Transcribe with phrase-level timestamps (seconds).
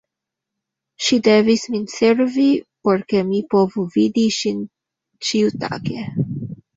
[1.07, 2.45] Ŝi devis min servi,
[2.89, 4.65] por ke mi povu vidi ŝin
[5.29, 6.07] ĉiutage.